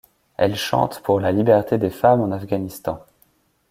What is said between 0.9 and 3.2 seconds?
pour la liberté des femmes en Afghanistan.